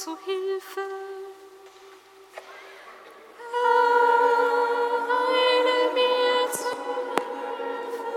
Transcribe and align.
zu 0.00 0.16
Hilfe. 0.24 0.80
Heile 5.10 5.92
mir 5.92 6.50
zu 6.50 6.70
Hilfe. 7.60 8.12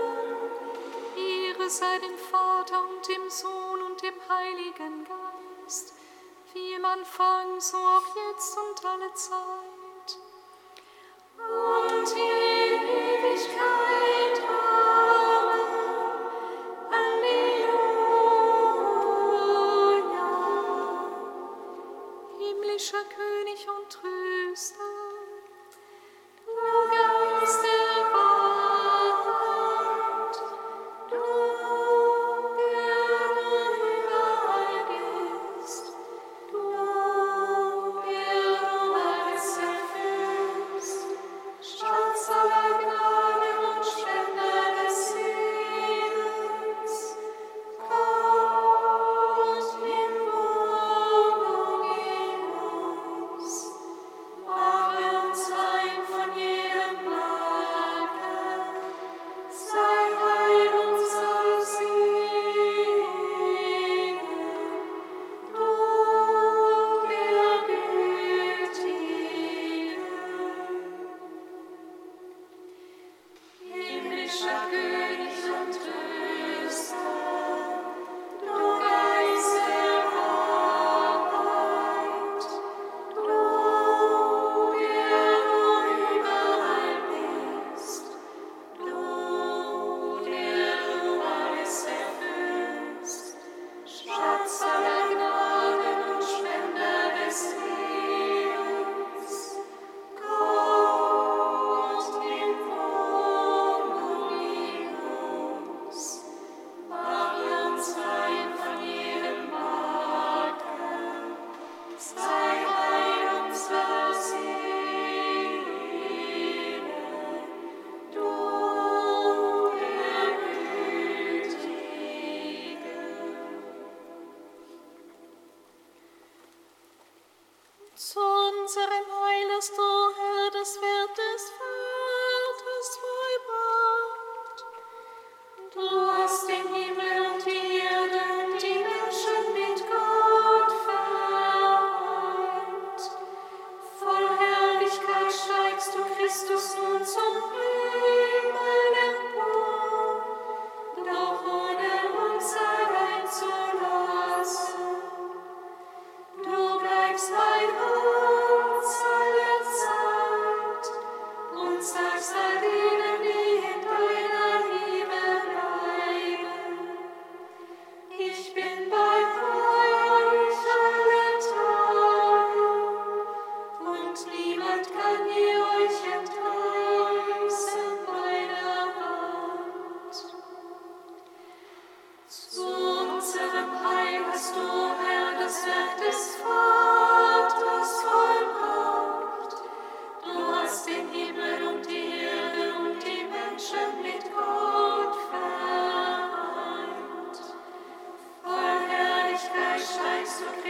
Ehre 1.14 1.68
sei 1.68 1.98
dem 1.98 2.16
Vater 2.16 2.80
und 2.88 3.06
dem 3.06 3.28
Sohn 3.28 3.82
und 3.82 4.02
dem 4.02 4.14
Heiligen 4.30 5.04
Geist, 5.04 5.92
wie 6.54 6.72
im 6.72 6.86
Anfang, 6.86 7.60
so 7.60 7.76
auch 7.76 8.16
jetzt 8.30 8.56
und 8.56 8.82
alle 8.86 9.12
Zeit. 9.12 10.18
Und 11.36 12.16
ihr 12.16 12.43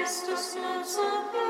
Christus 0.05 0.55
lives 0.57 0.99
within. 0.99 1.44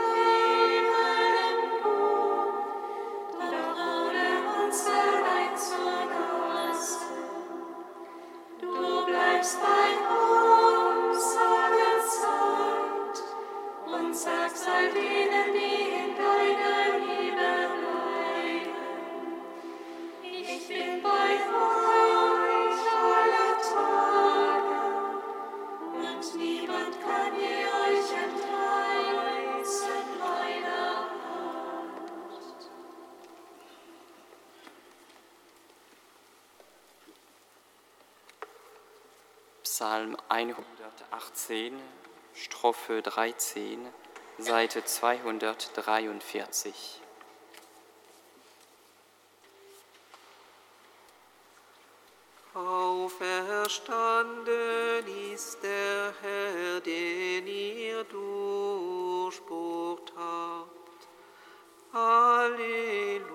18, 41.34 41.74
Strophe 42.32 43.02
13, 43.02 43.88
Seite 44.38 44.84
243. 44.84 47.00
Auferstanden 52.54 54.54
ist 55.34 55.60
der 55.60 56.14
Herr, 56.22 56.81
den 56.81 57.48
ihr 57.48 58.04
durchbohrt 58.04 60.12
habt. 60.16 61.08
Halleluja. 61.92 63.33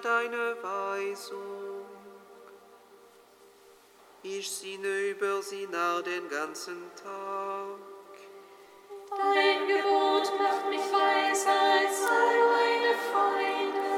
Deine 0.00 0.56
Weisung. 0.62 1.84
Ich 4.22 4.50
sinne 4.50 5.10
über 5.10 5.42
sie 5.42 5.66
nach 5.66 6.00
den 6.02 6.28
ganzen 6.30 6.90
Tag. 6.96 7.78
Dein 9.10 9.68
Gebot 9.68 10.32
macht 10.38 10.68
mich 10.70 10.80
weiser 10.80 11.50
als 11.50 12.06
all 12.06 12.38
meine 12.54 12.94
Feinde. 13.12 13.92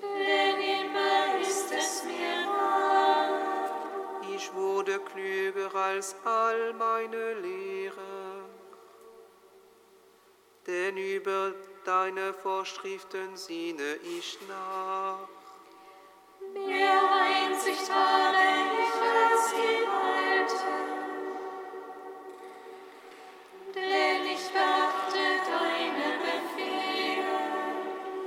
Denn 0.00 0.60
immer 0.60 1.40
ist 1.42 1.72
es 1.72 2.04
mir 2.04 2.46
nah. 2.46 4.20
Ich 4.34 4.52
wurde 4.54 4.98
klüger 5.00 5.74
als 5.74 6.16
all 6.24 6.72
meine 6.72 7.34
Lehre. 7.34 8.44
Denn 10.66 10.96
über 10.96 11.52
deine 11.84 12.32
Vorschriften 12.32 13.36
sinne 13.36 13.96
ich 14.18 14.38
nach. 14.48 15.28
Mehr 16.54 17.02
Einsicht 17.12 17.90
habe 17.90 18.36
ich 18.82 18.94
als 19.20 19.50
die 19.50 19.86
Alten. 19.86 20.84
Denn 23.74 24.26
ich 24.26 24.50
beachte 24.52 25.24
deine 25.50 26.08
Befehle. 26.24 27.38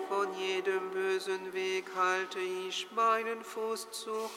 Von 0.10 0.34
jedem 0.38 0.92
bösen 0.92 1.54
Weg 1.54 1.86
halte 1.96 2.40
ich 2.40 2.88
meinen 2.92 3.44
Fuß 3.44 3.92
zurück. 3.92 4.30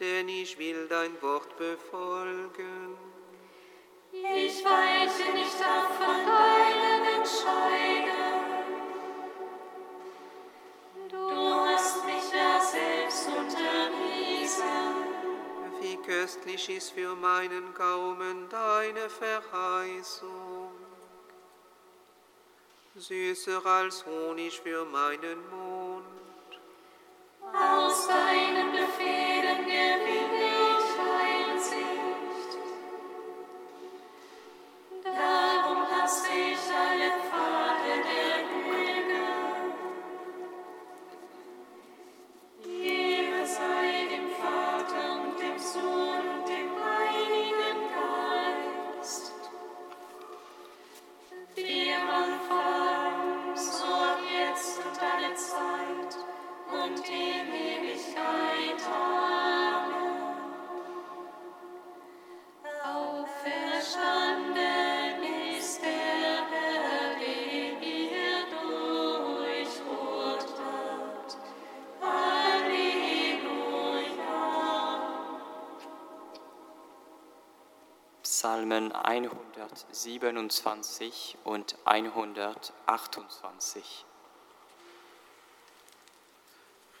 Denn 0.00 0.28
ich 0.28 0.58
will 0.58 0.86
dein 0.88 1.20
Wort 1.22 1.56
befolgen. 1.56 3.17
Ich 4.24 4.64
weiche 4.64 5.32
nicht 5.32 5.60
ab 5.62 5.90
von 5.96 6.26
deinen 6.26 7.04
Entscheiden. 7.18 8.08
Du 11.08 11.54
hast 11.66 12.04
mich 12.04 12.32
ja 12.32 12.60
selbst 12.60 13.28
unterwiesen. 13.28 14.64
Wie 15.80 15.96
köstlich 15.98 16.68
ist 16.68 16.92
für 16.92 17.14
meinen 17.14 17.72
Gaumen 17.74 18.48
deine 18.48 19.08
Verheißung. 19.08 20.72
Süßer 22.96 23.64
als 23.64 24.04
Honig 24.04 24.60
für 24.60 24.84
meinen 24.84 25.38
Mund. 25.50 26.04
Aus 27.54 28.08
deinen 28.08 28.72
Befehlen 28.72 29.37
Psalmen 78.38 78.92
127 78.92 81.38
und 81.42 81.74
128. 81.84 84.06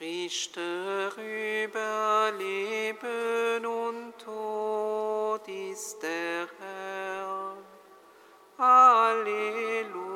Richter 0.00 1.12
über 1.16 2.32
Leben 2.36 3.64
und 3.64 4.18
Tod 4.18 5.46
ist 5.46 6.02
der 6.02 6.48
Herr. 6.58 7.56
Halleluja. 8.58 10.07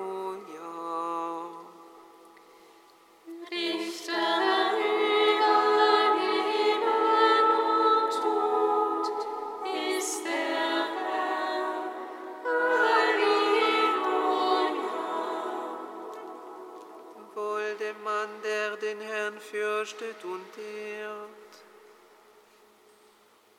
Fürchtet 19.82 20.24
und 20.24 20.58
ehrt 20.58 21.52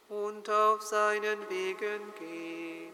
und 0.08 0.50
auf 0.50 0.82
seinen 0.82 1.50
Wegen 1.50 2.14
geht. 2.18 2.94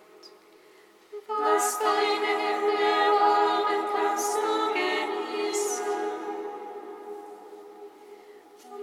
Was 1.27 1.77
deine 1.79 2.25
Hände 2.25 2.83
erworben, 2.83 3.85
kannst 3.95 4.35
du 4.35 4.73
genießen. 4.73 5.85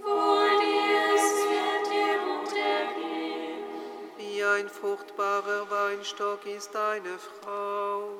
Wohl 0.04 0.50
dir, 0.60 1.14
es 1.16 1.30
wird 1.50 1.86
dir 1.90 2.18
gut 2.18 2.52
ergehen. 2.56 3.64
Wie 4.16 4.44
ein 4.44 4.68
fruchtbarer 4.68 5.68
Weinstock 5.70 6.46
ist 6.46 6.72
deine 6.72 7.18
Frau 7.18 8.10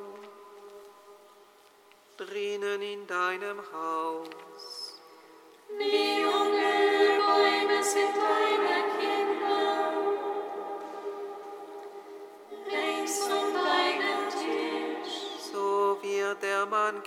drinnen 2.17 2.83
in 2.83 3.07
deinem 3.07 3.61
Haus. 3.73 4.76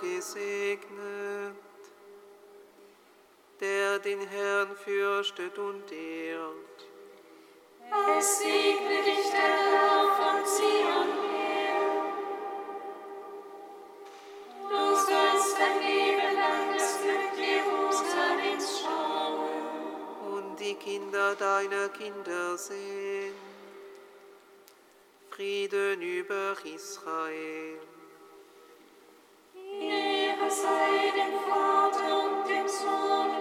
Gesegnet, 0.00 1.56
der 3.60 3.98
den 3.98 4.20
Herrn 4.28 4.76
fürchtet 4.76 5.58
und 5.58 5.90
ehrt. 5.92 6.78
Es 8.18 8.38
segne 8.38 9.02
dich 9.04 9.30
der 9.30 9.54
Herr 9.66 10.04
von 10.18 10.44
Zion 10.44 11.10
her. 11.32 12.12
Du 14.68 14.94
sollst 14.94 15.58
dein 15.58 15.80
Leben 15.80 15.99
Kinder 20.90 21.36
deiner 21.36 21.88
Kinder 21.90 22.58
sehen. 22.58 23.34
Frieden 25.30 26.02
über 26.02 26.56
Israel. 26.64 27.78
Ehre 29.54 30.50
sei 30.50 31.12
dem 31.14 31.34
Vater 31.48 32.24
und 32.24 32.48
dem 32.48 32.66
Sohn 32.66 33.39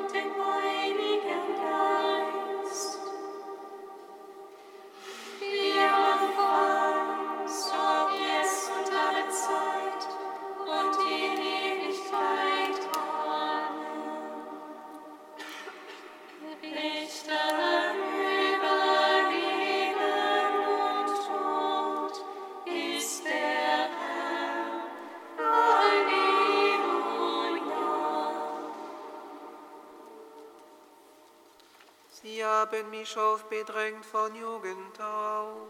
haben 32.71 32.89
mich 32.91 33.17
oft 33.17 33.49
bedrängt 33.49 34.05
von 34.05 34.35
Jugend 34.35 35.01
auf. 35.01 35.67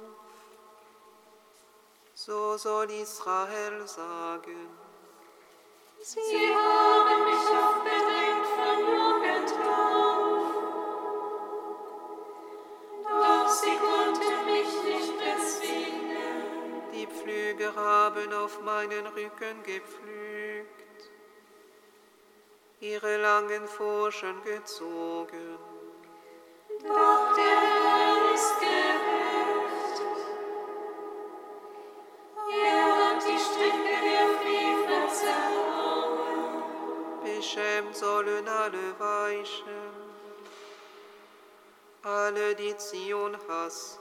So 2.14 2.58
soll 2.58 2.92
Israel 2.92 3.88
sagen. 3.88 4.68
Sie 6.02 6.54
haben 6.54 7.24
mich 7.24 7.50
oft 7.64 7.84
bedrängt 7.84 8.48
von 8.58 8.80
Jugend 8.80 9.52
auf. 9.66 10.54
Doch 13.04 13.50
sie 13.50 13.78
konnten 13.78 14.46
mich 14.46 14.74
nicht 14.84 15.14
bezwingen. 15.18 16.84
Die 16.94 17.08
Pflüger 17.08 17.76
haben 17.76 18.34
auf 18.34 18.62
meinen 18.62 19.08
Rücken 19.08 19.64
gepflügt. 19.64 20.80
ihre 22.82 23.18
langen 23.18 23.68
Furchen 23.68 24.42
gezogen. 24.44 25.69
Sollen 38.00 38.48
alle 38.48 38.98
weichen, 38.98 39.90
alle, 42.04 42.56
die 42.56 42.76
Zion 42.78 43.38
hassen. 43.48 44.00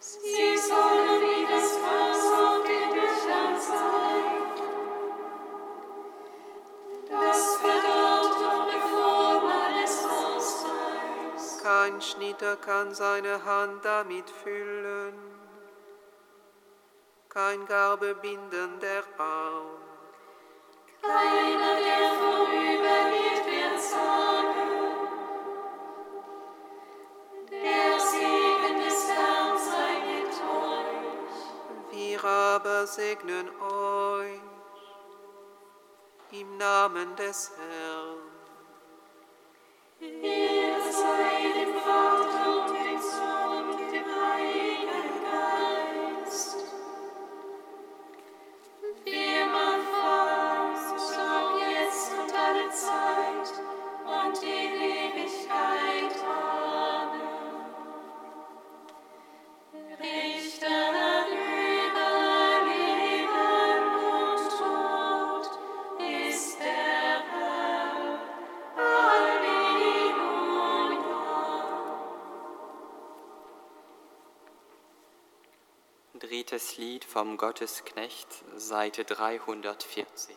Sie 0.00 0.58
sollen 0.58 1.20
wie 1.22 1.46
das 1.46 1.78
Gras 1.78 2.24
auf 2.40 2.64
den 2.64 2.90
Dächern 2.90 3.60
sein. 3.60 4.22
Das 7.08 7.56
verdorrt 7.56 8.01
Kein 11.82 12.00
Schnitter 12.00 12.54
kann 12.58 12.94
seine 12.94 13.44
Hand 13.44 13.84
damit 13.84 14.30
füllen, 14.30 15.14
kein 17.28 17.66
Garbebindender 17.66 19.02
Arm. 19.18 19.66
Keiner, 21.02 21.74
der 21.86 22.04
vorübergeht, 22.20 23.46
wird 23.50 23.80
sagen, 23.82 24.70
der 27.50 27.98
Segen 27.98 28.76
des 28.84 29.08
Herrn 29.08 29.58
sei 29.58 29.94
mit 30.06 30.34
euch. 30.62 31.90
Wir 31.90 32.24
aber 32.24 32.86
segnen 32.86 33.50
euch 33.60 34.40
im 36.30 36.56
Namen 36.58 37.16
des 37.16 37.50
Herrn. 37.58 38.32
Vom 77.12 77.36
Gottesknecht, 77.36 78.26
Seite 78.56 79.04
340. 79.04 80.34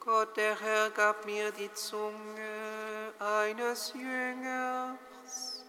Gott, 0.00 0.34
der 0.38 0.58
Herr, 0.58 0.88
gab 0.88 1.26
mir 1.26 1.52
die 1.52 1.70
Zunge 1.74 3.12
eines 3.18 3.92
Jüngers, 3.92 5.66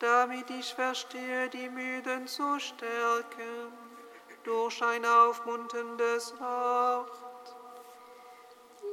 damit 0.00 0.50
ich 0.50 0.74
verstehe, 0.74 1.48
die 1.48 1.70
Müden 1.70 2.26
zu 2.28 2.60
stärken 2.60 3.72
durch 4.44 4.82
ein 4.82 5.06
aufmunterndes 5.06 6.38
Wort. 6.38 7.56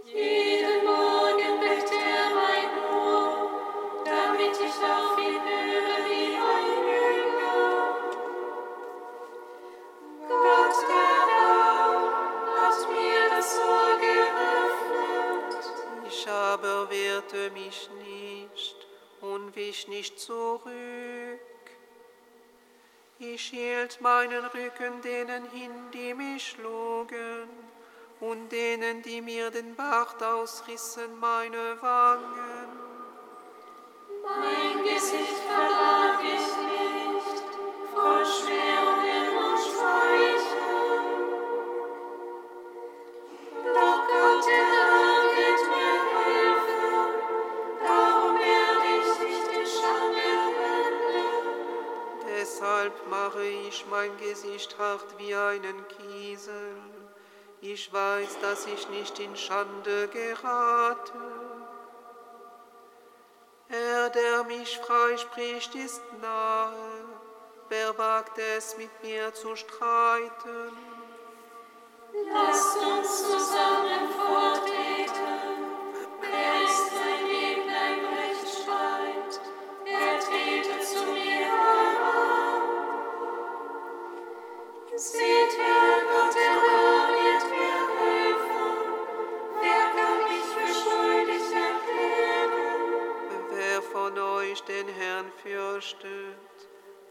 Jeden 0.06 0.59
Wehrte 16.62 17.52
mich 17.52 17.90
nicht 18.04 18.76
und 19.22 19.56
wich 19.56 19.88
nicht 19.88 20.20
zurück. 20.20 21.40
Ich 23.20 23.42
hielt 23.50 24.00
meinen 24.02 24.46
Rücken 24.46 25.02
denen 25.02 25.50
hin, 25.52 25.72
die 25.94 26.14
mich 26.14 26.50
schlugen, 26.50 27.50
und 28.22 28.50
denen, 28.50 29.02
die 29.02 29.22
mir 29.22 29.50
den 29.52 29.76
Bart 29.76 30.22
ausrissen, 30.22 31.20
meine 31.20 31.82
Wangen. 31.82 32.80
Mein 34.24 34.84
Gesicht 34.84 35.40
verbarg 35.48 36.22
ich 36.24 36.48
nicht 36.68 37.44
vor 37.94 38.26
Schmerzen 38.26 38.69
Deshalb 52.90 53.08
mache 53.10 53.44
ich 53.44 53.86
mein 53.90 54.16
Gesicht 54.18 54.78
hart 54.80 55.06
wie 55.18 55.36
einen 55.36 55.88
Kiesel. 55.90 56.76
Ich 57.62 57.92
weiß, 57.92 58.40
dass 58.42 58.66
ich 58.66 58.90
nicht 58.90 59.20
in 59.20 59.36
Schande 59.36 60.08
gerate. 60.08 61.14
Er, 63.70 64.10
der 64.10 64.44
mich 64.46 64.78
freispricht, 64.80 65.76
ist 65.76 66.02
nahe. 66.22 67.06
Wer 67.68 67.96
wagt 67.98 68.40
es, 68.58 68.78
mit 68.78 68.92
mir 69.04 69.34
zu 69.34 69.56
streiten? 69.56 70.78
Lasst 72.34 72.78
uns 72.78 73.24
zusammen 73.24 74.10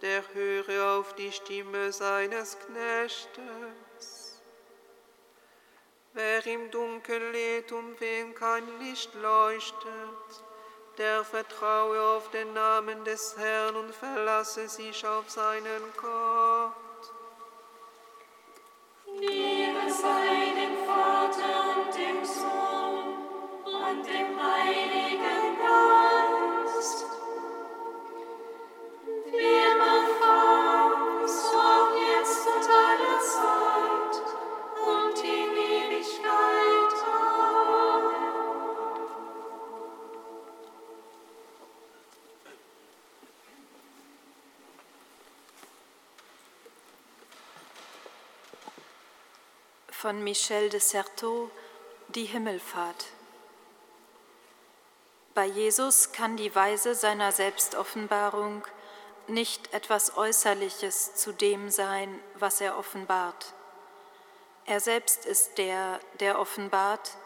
der 0.03 0.23
höre 0.33 0.99
auf 0.99 1.15
die 1.15 1.33
Stimme 1.33 1.93
seines 1.93 2.59
Knechtes. 2.59 4.43
Wer 6.13 6.47
im 6.47 6.71
Dunkeln 6.71 7.33
lebt, 7.33 7.73
um 7.73 7.99
wen 8.01 8.35
kein 8.35 8.67
Licht 8.81 9.15
leuchtet, 9.15 10.45
der 10.97 11.25
vertraue 11.25 12.01
auf 12.01 12.31
den 12.31 12.53
Namen 12.53 13.05
des 13.05 13.37
Herrn 13.37 13.77
und 13.77 13.95
verlasse 13.95 14.69
sich 14.69 15.07
auf 15.07 15.31
seinen 15.31 15.83
Gott. 16.01 16.78
Von 50.09 50.25
Michel 50.25 50.71
de 50.71 50.81
Certeau 50.81 51.51
Die 52.15 52.25
Himmelfahrt. 52.25 53.09
Bei 55.35 55.45
Jesus 55.45 56.13
kann 56.13 56.39
die 56.39 56.55
Weise 56.55 56.95
seiner 56.95 57.31
Selbstoffenbarung 57.31 58.65
nicht 59.27 59.75
etwas 59.75 60.17
Äußerliches 60.17 61.15
zu 61.17 61.33
dem 61.33 61.69
sein, 61.69 62.19
was 62.37 62.63
er 62.63 62.79
offenbart. 62.79 63.53
Er 64.65 64.81
selbst 64.81 65.27
ist 65.27 65.59
der, 65.59 66.01
der 66.21 66.39
offenbart 66.41 67.19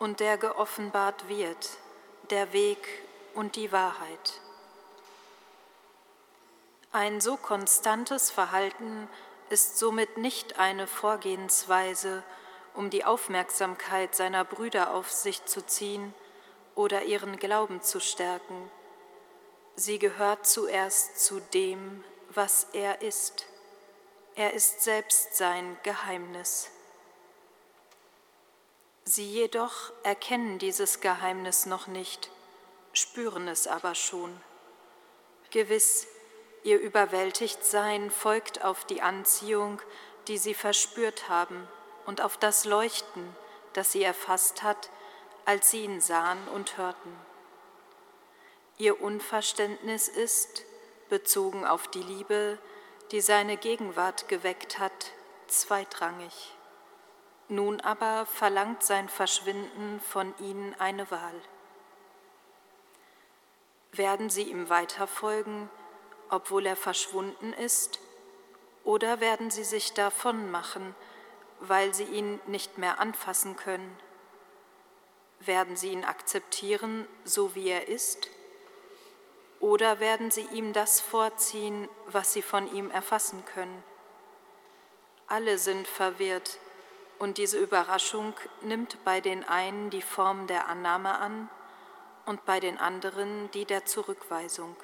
und 0.00 0.18
der 0.18 0.36
geoffenbart 0.36 1.28
wird, 1.28 1.78
der 2.30 2.52
Weg 2.52 3.04
und 3.34 3.54
die 3.54 3.70
Wahrheit. 3.70 4.40
Ein 6.90 7.20
so 7.20 7.36
konstantes 7.36 8.32
Verhalten 8.32 9.08
ist 9.50 9.78
somit 9.78 10.16
nicht 10.18 10.58
eine 10.58 10.86
Vorgehensweise 10.86 12.22
um 12.74 12.90
die 12.90 13.04
Aufmerksamkeit 13.04 14.14
seiner 14.14 14.44
Brüder 14.44 14.94
auf 14.94 15.10
sich 15.10 15.44
zu 15.46 15.64
ziehen 15.64 16.14
oder 16.74 17.04
ihren 17.04 17.38
Glauben 17.38 17.82
zu 17.82 18.00
stärken. 18.00 18.70
Sie 19.76 19.98
gehört 19.98 20.46
zuerst 20.46 21.24
zu 21.24 21.40
dem, 21.40 22.04
was 22.30 22.66
er 22.72 23.02
ist. 23.02 23.46
Er 24.34 24.52
ist 24.52 24.82
selbst 24.82 25.36
sein 25.36 25.76
Geheimnis. 25.82 26.70
Sie 29.04 29.30
jedoch 29.30 29.92
erkennen 30.02 30.58
dieses 30.58 31.00
Geheimnis 31.00 31.64
noch 31.64 31.86
nicht, 31.86 32.30
spüren 32.92 33.48
es 33.48 33.66
aber 33.66 33.94
schon. 33.94 34.38
Gewiss, 35.50 36.06
ihr 36.66 36.80
Überwältigtsein 36.80 38.10
folgt 38.10 38.64
auf 38.64 38.84
die 38.84 39.00
Anziehung, 39.00 39.80
die 40.26 40.36
sie 40.36 40.52
verspürt 40.52 41.28
haben, 41.28 41.68
und 42.06 42.20
auf 42.20 42.36
das 42.36 42.64
Leuchten, 42.64 43.36
das 43.72 43.92
sie 43.92 44.02
erfasst 44.02 44.64
hat, 44.64 44.90
als 45.44 45.70
sie 45.70 45.84
ihn 45.84 46.00
sahen 46.00 46.48
und 46.48 46.76
hörten. 46.76 47.16
Ihr 48.78 49.00
Unverständnis 49.00 50.08
ist, 50.08 50.64
bezogen 51.08 51.64
auf 51.64 51.86
die 51.86 52.02
Liebe, 52.02 52.58
die 53.12 53.20
seine 53.20 53.56
Gegenwart 53.56 54.28
geweckt 54.28 54.80
hat, 54.80 55.12
zweitrangig. 55.46 56.52
Nun 57.48 57.80
aber 57.80 58.26
verlangt 58.26 58.82
sein 58.82 59.08
Verschwinden 59.08 60.00
von 60.00 60.34
ihnen 60.40 60.74
eine 60.80 61.08
Wahl. 61.12 61.40
Werden 63.92 64.30
sie 64.30 64.42
ihm 64.42 64.68
weiterfolgen, 64.68 65.70
obwohl 66.30 66.66
er 66.66 66.76
verschwunden 66.76 67.52
ist, 67.52 68.00
oder 68.84 69.20
werden 69.20 69.50
sie 69.50 69.64
sich 69.64 69.94
davon 69.94 70.50
machen, 70.50 70.94
weil 71.60 71.92
sie 71.94 72.04
ihn 72.04 72.40
nicht 72.46 72.78
mehr 72.78 73.00
anfassen 73.00 73.56
können? 73.56 73.98
Werden 75.40 75.76
sie 75.76 75.90
ihn 75.90 76.04
akzeptieren, 76.04 77.06
so 77.24 77.54
wie 77.54 77.68
er 77.68 77.88
ist? 77.88 78.30
Oder 79.60 80.00
werden 80.00 80.30
sie 80.30 80.46
ihm 80.52 80.72
das 80.72 81.00
vorziehen, 81.00 81.88
was 82.06 82.32
sie 82.32 82.42
von 82.42 82.72
ihm 82.72 82.90
erfassen 82.90 83.44
können? 83.44 83.82
Alle 85.26 85.58
sind 85.58 85.88
verwirrt, 85.88 86.58
und 87.18 87.38
diese 87.38 87.58
Überraschung 87.58 88.34
nimmt 88.60 89.02
bei 89.04 89.20
den 89.20 89.42
einen 89.42 89.90
die 89.90 90.02
Form 90.02 90.46
der 90.46 90.68
Annahme 90.68 91.18
an 91.18 91.48
und 92.26 92.44
bei 92.44 92.60
den 92.60 92.78
anderen 92.78 93.50
die 93.52 93.64
der 93.64 93.86
Zurückweisung. 93.86 94.76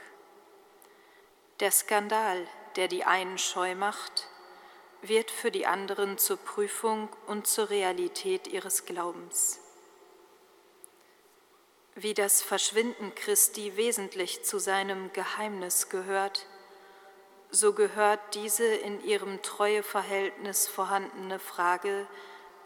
Der 1.60 1.70
Skandal, 1.70 2.46
der 2.76 2.88
die 2.88 3.04
einen 3.04 3.38
scheu 3.38 3.74
macht, 3.74 4.28
wird 5.02 5.30
für 5.30 5.50
die 5.50 5.66
anderen 5.66 6.16
zur 6.18 6.36
Prüfung 6.36 7.08
und 7.26 7.46
zur 7.46 7.70
Realität 7.70 8.46
ihres 8.46 8.86
Glaubens. 8.86 9.58
Wie 11.94 12.14
das 12.14 12.40
Verschwinden 12.40 13.14
Christi 13.14 13.76
wesentlich 13.76 14.44
zu 14.44 14.58
seinem 14.58 15.12
Geheimnis 15.12 15.88
gehört, 15.88 16.46
so 17.50 17.74
gehört 17.74 18.34
diese 18.34 18.64
in 18.64 19.04
ihrem 19.04 19.42
Treueverhältnis 19.42 20.66
vorhandene 20.68 21.38
Frage 21.38 22.06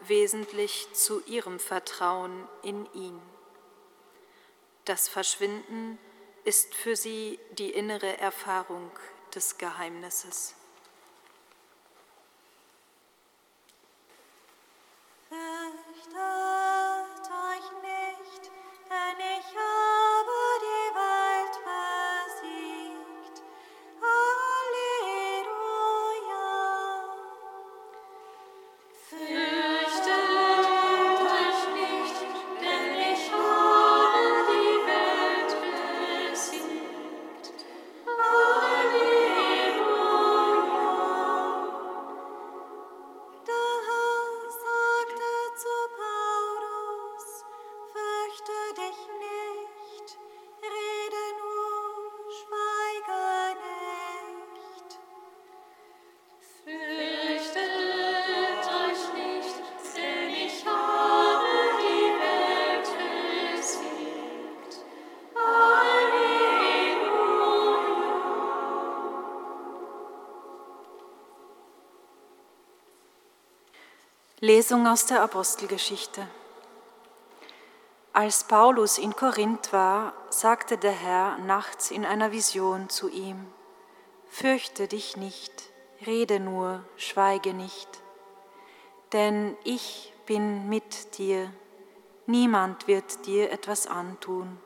wesentlich 0.01 0.87
zu 0.93 1.21
ihrem 1.25 1.59
Vertrauen 1.59 2.47
in 2.61 2.87
ihn. 2.93 3.19
Das 4.85 5.09
Verschwinden 5.09 5.99
ist 6.47 6.73
für 6.73 6.95
sie 6.95 7.39
die 7.57 7.71
innere 7.71 8.19
Erfahrung 8.19 8.89
des 9.35 9.57
Geheimnisses. 9.57 10.55
Fürchtet 15.27 16.46
Lesung 74.47 74.87
aus 74.87 75.05
der 75.05 75.21
Apostelgeschichte. 75.23 76.25
Als 78.13 78.45
Paulus 78.45 78.97
in 78.97 79.13
Korinth 79.13 79.73
war, 79.73 80.13
sagte 80.29 80.77
der 80.77 80.93
Herr 80.93 81.37
nachts 81.39 81.91
in 81.91 82.05
einer 82.05 82.31
Vision 82.31 82.87
zu 82.87 83.09
ihm, 83.09 83.45
Fürchte 84.29 84.87
dich 84.87 85.17
nicht, 85.17 85.51
rede 86.05 86.39
nur, 86.39 86.81
schweige 86.95 87.53
nicht, 87.53 87.89
denn 89.11 89.57
ich 89.65 90.13
bin 90.25 90.69
mit 90.69 91.17
dir, 91.17 91.51
niemand 92.25 92.87
wird 92.87 93.25
dir 93.25 93.51
etwas 93.51 93.85
antun. 93.85 94.57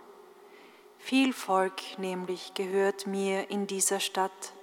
Viel 1.00 1.34
Volk 1.34 1.82
nämlich 1.98 2.54
gehört 2.54 3.08
mir 3.08 3.50
in 3.50 3.66
dieser 3.66 4.00
Stadt. 4.00 4.54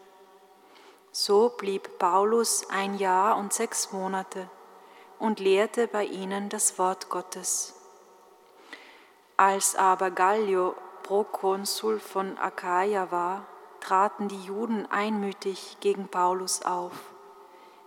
So 1.11 1.49
blieb 1.49 1.99
Paulus 1.99 2.71
ein 2.71 2.97
Jahr 2.99 3.37
und 3.37 3.53
sechs 3.53 3.91
Monate 3.91 4.49
und 5.19 5.41
lehrte 5.41 5.89
bei 5.89 6.05
ihnen 6.05 6.49
das 6.49 6.79
Wort 6.79 7.09
Gottes. 7.09 7.75
Als 9.37 9.77
aber 9.77 10.11
Gallio 10.11 10.75
Prokonsul 11.03 12.01
von 12.01 12.37
Achaia 12.39 13.11
war, 13.11 13.47
traten 13.81 14.29
die 14.29 14.43
Juden 14.43 14.87
einmütig 14.91 15.79
gegen 15.81 16.09
Paulus 16.09 16.63
auf, 16.63 16.93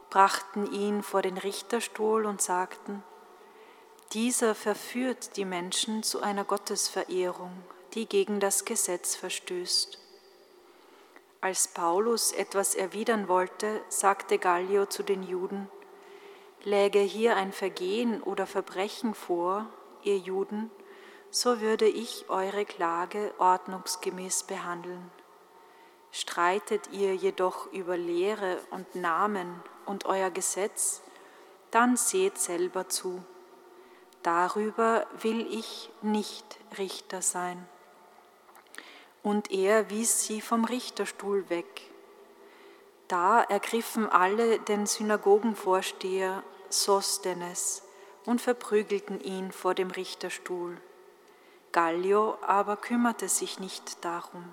brachten 0.09 0.71
ihn 0.71 1.03
vor 1.03 1.21
den 1.21 1.37
Richterstuhl 1.37 2.25
und 2.25 2.41
sagten, 2.41 3.03
dieser 4.13 4.55
verführt 4.55 5.37
die 5.37 5.45
Menschen 5.45 6.03
zu 6.03 6.21
einer 6.21 6.43
Gottesverehrung, 6.43 7.51
die 7.93 8.07
gegen 8.07 8.39
das 8.39 8.65
Gesetz 8.65 9.15
verstößt. 9.15 9.99
Als 11.39 11.69
Paulus 11.69 12.33
etwas 12.33 12.75
erwidern 12.75 13.27
wollte, 13.27 13.81
sagte 13.89 14.37
Gallio 14.37 14.85
zu 14.85 15.03
den 15.03 15.23
Juden, 15.23 15.69
Läge 16.63 16.99
hier 16.99 17.35
ein 17.35 17.51
Vergehen 17.51 18.21
oder 18.21 18.45
Verbrechen 18.45 19.15
vor, 19.15 19.67
ihr 20.03 20.17
Juden, 20.17 20.69
so 21.31 21.61
würde 21.61 21.87
ich 21.87 22.29
eure 22.29 22.65
Klage 22.65 23.33
ordnungsgemäß 23.39 24.43
behandeln. 24.43 25.09
Streitet 26.11 26.89
ihr 26.91 27.15
jedoch 27.15 27.71
über 27.71 27.97
Lehre 27.97 28.59
und 28.69 28.95
Namen 28.95 29.63
und 29.85 30.05
euer 30.05 30.29
Gesetz, 30.29 31.01
dann 31.71 31.95
seht 31.95 32.37
selber 32.37 32.89
zu. 32.89 33.23
Darüber 34.21 35.07
will 35.21 35.47
ich 35.51 35.89
nicht 36.01 36.59
Richter 36.77 37.21
sein. 37.21 37.67
Und 39.23 39.51
er 39.51 39.89
wies 39.89 40.25
sie 40.25 40.41
vom 40.41 40.65
Richterstuhl 40.65 41.49
weg. 41.49 41.90
Da 43.11 43.41
ergriffen 43.41 44.09
alle 44.09 44.57
den 44.59 44.85
Synagogenvorsteher 44.85 46.43
Sosthenes 46.69 47.83
und 48.25 48.39
verprügelten 48.39 49.19
ihn 49.19 49.51
vor 49.51 49.73
dem 49.73 49.91
Richterstuhl. 49.91 50.77
Gallio 51.73 52.37
aber 52.41 52.77
kümmerte 52.77 53.27
sich 53.27 53.59
nicht 53.59 54.05
darum. 54.05 54.45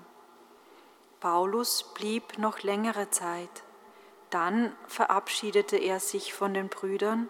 Paulus 1.21 1.85
blieb 1.93 2.37
noch 2.37 2.61
längere 2.61 3.09
Zeit. 3.09 3.63
Dann 4.29 4.75
verabschiedete 4.87 5.77
er 5.77 6.01
sich 6.01 6.33
von 6.33 6.53
den 6.53 6.67
Brüdern 6.67 7.29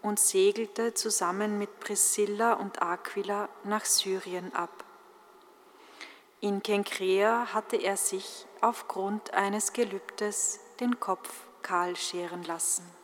und 0.00 0.18
segelte 0.18 0.94
zusammen 0.94 1.58
mit 1.58 1.78
Priscilla 1.78 2.54
und 2.54 2.80
Aquila 2.80 3.50
nach 3.64 3.84
Syrien 3.84 4.54
ab. 4.54 4.82
In 6.40 6.62
Kenkrea 6.62 7.52
hatte 7.52 7.76
er 7.76 7.96
sich 7.96 8.46
aufgrund 8.60 9.34
eines 9.34 9.72
Gelübdes 9.72 10.60
den 10.78 11.00
Kopf 11.00 11.46
kahl 11.62 11.96
scheren 11.96 12.44
lassen. 12.44 12.97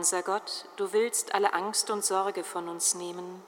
Unser 0.00 0.22
Gott, 0.22 0.64
du 0.76 0.94
willst 0.94 1.34
alle 1.34 1.52
Angst 1.52 1.90
und 1.90 2.02
Sorge 2.02 2.42
von 2.42 2.70
uns 2.70 2.94
nehmen. 2.94 3.42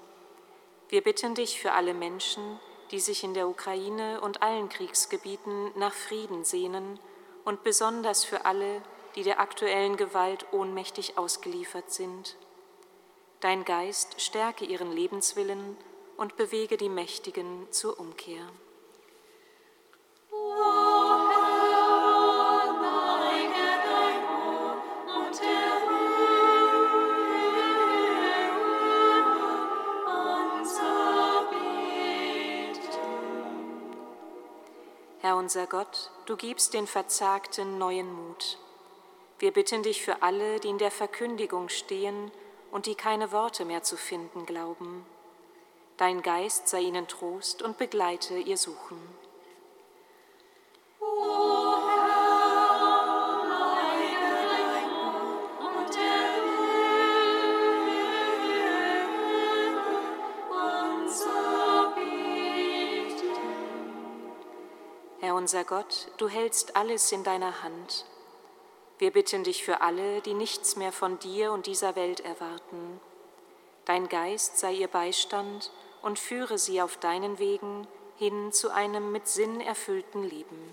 Wir 0.91 1.01
bitten 1.01 1.35
dich 1.35 1.59
für 1.59 1.73
alle 1.73 1.95
Menschen, 1.95 2.61
die 2.91 3.01
sich 3.01 3.25
in 3.25 3.33
der 3.33 3.49
Ukraine 3.49 4.21
und 4.21 4.43
allen 4.43 4.69
Kriegsgebieten 4.69 5.73
nach 5.79 5.95
Frieden 5.95 6.45
sehnen 6.45 7.01
und 7.47 7.65
besonders 7.65 8.27
für 8.27 8.45
alle, 8.45 8.83
die 9.17 9.23
der 9.23 9.41
aktuellen 9.41 9.97
Gewalt 9.97 10.45
ohnmächtig 10.53 11.17
ausgeliefert 11.17 11.91
sind. 11.91 12.37
Dein 13.41 13.65
Geist 13.65 14.21
stärke 14.21 14.67
ihren 14.67 14.93
Lebenswillen 14.93 15.79
und 16.19 16.37
bewege 16.37 16.77
die 16.77 16.91
Mächtigen 16.91 17.67
zur 17.71 17.99
Umkehr. 17.99 18.47
Unser 35.43 35.67
Gott, 35.67 36.13
du 36.27 36.37
gibst 36.37 36.73
den 36.73 36.87
Verzagten 36.87 37.77
neuen 37.77 38.13
Mut. 38.13 38.59
Wir 39.41 39.53
bitten 39.53 39.83
dich 39.83 40.01
für 40.01 40.23
alle, 40.23 40.61
die 40.61 40.69
in 40.69 40.79
der 40.79 40.93
Verkündigung 40.93 41.69
stehen 41.69 42.31
und 42.71 42.87
die 42.87 42.95
keine 42.95 43.33
Worte 43.33 43.65
mehr 43.65 43.83
zu 43.83 43.97
finden 43.97 44.47
glauben. 44.47 45.05
Dein 45.97 46.23
Geist 46.23 46.69
sei 46.69 46.83
ihnen 46.83 47.09
Trost 47.09 47.61
und 47.61 47.77
begleite 47.77 48.39
ihr 48.39 48.57
Suchen. 48.57 49.01
Unser 65.31 65.63
Gott, 65.63 66.09
du 66.17 66.29
hältst 66.29 66.75
alles 66.75 67.13
in 67.13 67.23
deiner 67.23 67.63
Hand. 67.63 68.05
Wir 68.99 69.13
bitten 69.13 69.45
dich 69.45 69.65
für 69.65 69.81
alle, 69.81 70.21
die 70.21 70.35
nichts 70.35 70.75
mehr 70.77 70.91
von 70.91 71.19
dir 71.21 71.53
und 71.53 71.67
dieser 71.67 71.95
Welt 71.95 72.21
erwarten. 72.21 73.01
Dein 73.85 74.09
Geist 74.09 74.59
sei 74.59 74.73
ihr 74.73 74.89
Beistand 74.89 75.71
und 76.03 76.19
führe 76.19 76.59
sie 76.59 76.83
auf 76.83 76.97
deinen 76.97 77.39
Wegen 77.39 77.87
hin 78.17 78.53
zu 78.53 78.71
einem 78.71 79.13
mit 79.13 79.29
Sinn 79.29 79.61
erfüllten 79.61 80.23
Leben. 80.23 80.73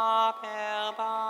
Papa, 0.00 0.94
Papa. 0.96 1.29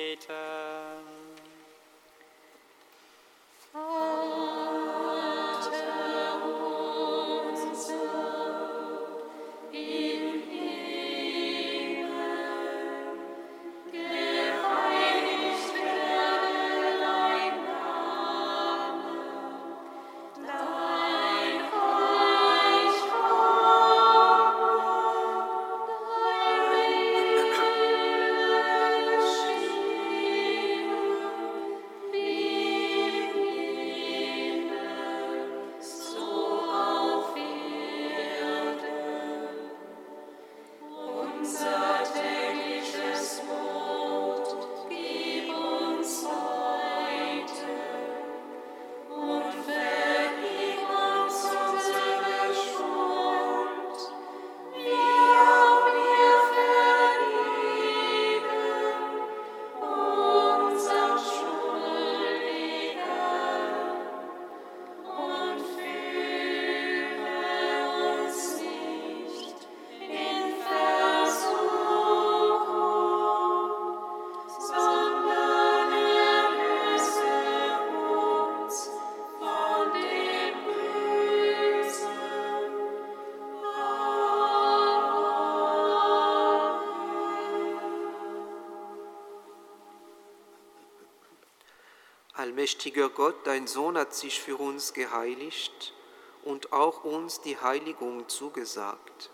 Allmächtiger 92.61 93.09
Gott, 93.09 93.47
dein 93.47 93.65
Sohn 93.65 93.97
hat 93.97 94.13
sich 94.13 94.39
für 94.39 94.55
uns 94.55 94.93
geheiligt 94.93 95.95
und 96.43 96.71
auch 96.71 97.03
uns 97.03 97.41
die 97.41 97.57
Heiligung 97.57 98.29
zugesagt. 98.29 99.31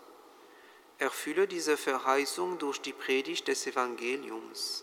Erfülle 0.96 1.46
diese 1.46 1.76
Verheißung 1.76 2.56
durch 2.56 2.80
die 2.80 2.94
Predigt 2.94 3.46
des 3.46 3.66
Evangeliums, 3.66 4.82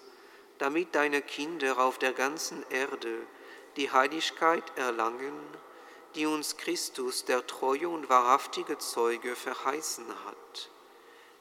damit 0.59 0.93
deine 0.93 1.23
Kinder 1.23 1.79
auf 1.79 1.97
der 1.97 2.13
ganzen 2.13 2.63
Erde 2.69 3.17
die 3.77 3.91
Heiligkeit 3.91 4.77
erlangen, 4.77 5.33
die 6.13 6.27
uns 6.27 6.55
Christus, 6.55 7.25
der 7.25 7.47
treue 7.47 7.89
und 7.89 8.09
wahrhaftige 8.09 8.77
Zeuge, 8.77 9.35
verheißen 9.35 10.05
hat. 10.23 10.69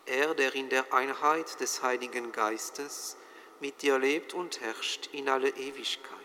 Er, 0.06 0.34
der 0.34 0.54
in 0.54 0.70
der 0.70 0.90
Einheit 0.94 1.60
des 1.60 1.82
Heiligen 1.82 2.32
Geistes 2.32 3.18
mit 3.60 3.82
dir 3.82 3.98
lebt 3.98 4.32
und 4.32 4.62
herrscht 4.62 5.10
in 5.12 5.28
alle 5.28 5.50
Ewigkeit. 5.50 6.23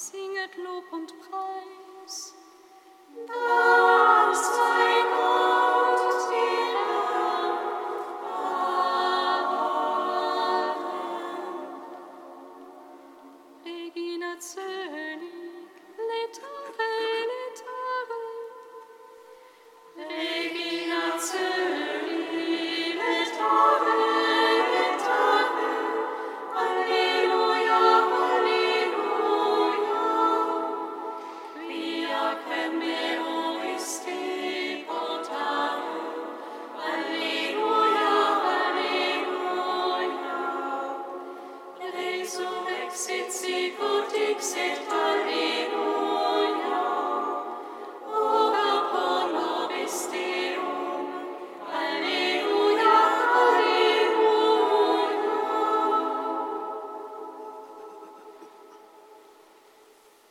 Singet 0.00 0.56
Lob 0.58 0.84
und 0.92 1.12
Preis. 1.22 2.32
Das 3.26 4.38
sei 4.46 5.02
Gott. 5.10 5.67